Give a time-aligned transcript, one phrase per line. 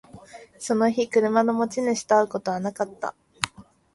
[0.57, 3.13] その日、車の持ち主と会うことはなかった